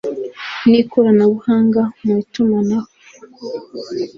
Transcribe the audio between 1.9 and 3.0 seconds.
mu itumanaho